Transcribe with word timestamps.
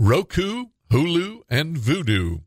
Roku, 0.00 0.66
Hulu, 0.92 1.40
and 1.50 1.76
Vudu. 1.76 2.44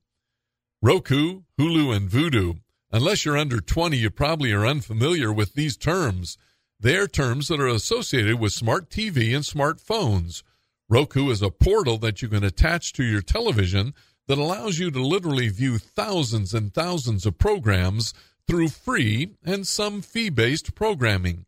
Roku, 0.82 1.42
Hulu, 1.60 1.94
and 1.94 2.10
Vudu. 2.10 2.62
Unless 2.94 3.26
you're 3.26 3.38
under 3.38 3.60
20, 3.60 3.98
you 3.98 4.10
probably 4.10 4.54
are 4.54 4.66
unfamiliar 4.66 5.34
with 5.34 5.54
these 5.54 5.76
terms. 5.76 6.38
They 6.80 6.96
are 6.96 7.10
terms 7.10 7.50
that 7.50 7.60
are 7.60 7.68
associated 7.68 8.40
with 8.40 8.54
smart 8.54 8.90
TV 8.90 9.36
and 9.36 9.44
smartphones. 9.44 10.44
Roku 10.88 11.30
is 11.30 11.42
a 11.42 11.50
portal 11.50 11.98
that 11.98 12.22
you 12.22 12.30
can 12.30 12.46
attach 12.46 12.94
to 12.94 13.04
your 13.04 13.22
television 13.22 13.96
that 14.30 14.38
allows 14.38 14.80
you 14.80 14.90
to 14.90 15.02
literally 15.02 15.50
view 15.50 15.78
thousands 15.78 16.54
and 16.54 16.74
thousands 16.74 17.26
of 17.26 17.38
programs 17.38 18.14
through 18.48 18.70
free 18.70 19.36
and 19.44 19.68
some 19.68 20.02
fee 20.02 20.30
based 20.30 20.74
programming. 20.74 21.46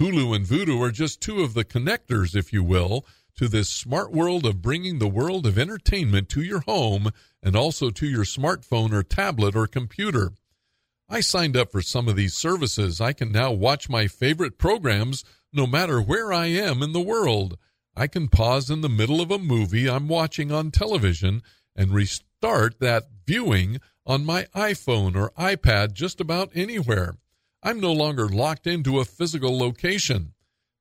Hulu 0.00 0.34
and 0.34 0.46
Vudu 0.46 0.80
are 0.80 0.90
just 0.90 1.20
two 1.20 1.42
of 1.42 1.52
the 1.52 1.64
connectors, 1.64 2.34
if 2.34 2.54
you 2.54 2.64
will, 2.64 3.04
to 3.36 3.48
this 3.48 3.68
smart 3.68 4.12
world 4.12 4.44
of 4.46 4.62
bringing 4.62 4.98
the 4.98 5.08
world 5.08 5.46
of 5.46 5.58
entertainment 5.58 6.28
to 6.30 6.42
your 6.42 6.60
home 6.60 7.10
and 7.42 7.56
also 7.56 7.90
to 7.90 8.06
your 8.06 8.24
smartphone 8.24 8.92
or 8.92 9.02
tablet 9.02 9.56
or 9.56 9.66
computer. 9.66 10.32
I 11.08 11.20
signed 11.20 11.56
up 11.56 11.72
for 11.72 11.82
some 11.82 12.08
of 12.08 12.16
these 12.16 12.34
services. 12.34 13.00
I 13.00 13.12
can 13.12 13.32
now 13.32 13.52
watch 13.52 13.88
my 13.88 14.06
favorite 14.06 14.58
programs 14.58 15.24
no 15.52 15.66
matter 15.66 16.00
where 16.00 16.32
I 16.32 16.46
am 16.46 16.82
in 16.82 16.92
the 16.92 17.00
world. 17.00 17.58
I 17.94 18.06
can 18.06 18.28
pause 18.28 18.70
in 18.70 18.80
the 18.80 18.88
middle 18.88 19.20
of 19.20 19.30
a 19.30 19.38
movie 19.38 19.88
I'm 19.88 20.08
watching 20.08 20.50
on 20.50 20.70
television 20.70 21.42
and 21.76 21.92
restart 21.92 22.80
that 22.80 23.08
viewing 23.26 23.78
on 24.06 24.24
my 24.24 24.44
iPhone 24.54 25.14
or 25.14 25.32
iPad 25.38 25.92
just 25.92 26.20
about 26.20 26.50
anywhere. 26.54 27.16
I'm 27.62 27.80
no 27.80 27.92
longer 27.92 28.28
locked 28.28 28.66
into 28.66 28.98
a 28.98 29.04
physical 29.04 29.56
location. 29.56 30.32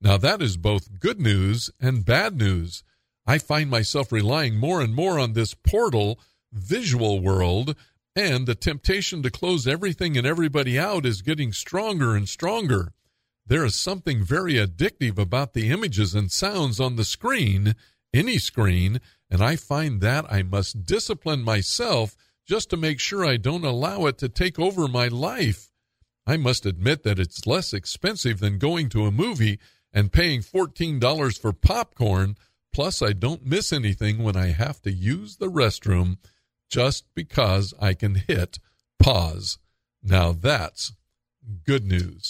Now, 0.02 0.18
that 0.18 0.42
is 0.42 0.58
both 0.58 1.00
good 1.00 1.22
news 1.22 1.70
and 1.80 2.04
bad 2.04 2.36
news. 2.36 2.84
I 3.28 3.38
find 3.38 3.70
myself 3.70 4.12
relying 4.12 4.58
more 4.58 4.82
and 4.82 4.96
more 4.96 5.20
on 5.20 5.34
this 5.34 5.54
portal 5.54 6.20
visual 6.52 7.20
world, 7.20 7.76
and 8.16 8.48
the 8.48 8.56
temptation 8.56 9.22
to 9.24 9.30
close 9.30 9.68
everything 9.68 10.18
and 10.18 10.26
everybody 10.26 10.78
out 10.78 11.06
is 11.06 11.22
getting 11.22 11.54
stronger 11.54 12.16
and 12.16 12.28
stronger. 12.28 12.94
There 13.46 13.64
is 13.64 13.76
something 13.76 14.24
very 14.24 14.56
addictive 14.56 15.18
about 15.18 15.54
the 15.54 15.70
images 15.70 16.16
and 16.16 16.32
sounds 16.32 16.80
on 16.80 16.96
the 16.96 17.06
screen, 17.06 17.76
any 18.14 18.40
screen, 18.40 19.00
and 19.30 19.42
I 19.42 19.56
find 19.56 20.02
that 20.02 20.26
I 20.32 20.42
must 20.42 20.86
discipline 20.86 21.44
myself 21.44 22.16
just 22.46 22.70
to 22.72 22.78
make 22.78 23.00
sure 23.00 23.24
I 23.24 23.38
don't 23.38 23.64
allow 23.64 24.08
it 24.08 24.18
to 24.18 24.30
take 24.30 24.60
over 24.60 24.88
my 24.88 25.08
life. 25.08 25.72
I 26.26 26.38
must 26.38 26.66
admit 26.66 27.04
that 27.04 27.20
it's 27.20 27.48
less 27.48 27.72
expensive 27.72 28.40
than 28.40 28.58
going 28.58 28.90
to 28.90 29.06
a 29.06 29.12
movie 29.12 29.60
and 29.94 30.12
paying 30.12 30.42
$14 30.42 31.40
for 31.40 31.54
popcorn. 31.54 32.38
Plus, 32.74 33.02
I 33.02 33.14
don't 33.14 33.46
miss 33.46 33.74
anything 33.74 34.24
when 34.24 34.36
I 34.36 34.48
have 34.48 34.82
to 34.84 34.92
use 34.92 35.38
the 35.38 35.52
restroom 35.52 36.18
just 36.70 37.06
because 37.14 37.74
I 37.80 37.94
can 37.94 38.16
hit 38.16 38.60
pause. 39.00 39.60
Now 40.02 40.32
that's 40.32 40.94
good 41.66 41.86
news. 41.86 42.30